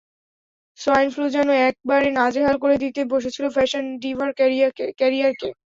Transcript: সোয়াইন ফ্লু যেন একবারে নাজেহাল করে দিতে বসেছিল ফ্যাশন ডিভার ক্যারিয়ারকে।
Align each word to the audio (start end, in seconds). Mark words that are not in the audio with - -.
সোয়াইন 0.79 1.07
ফ্লু 1.13 1.25
যেন 1.35 1.49
একবারে 1.69 2.07
নাজেহাল 2.19 2.55
করে 2.63 2.75
দিতে 2.83 3.01
বসেছিল 3.13 3.45
ফ্যাশন 3.55 3.83
ডিভার 4.01 4.29
ক্যারিয়ারকে। 4.99 5.47